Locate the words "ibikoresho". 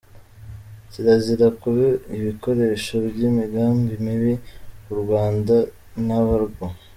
2.17-2.95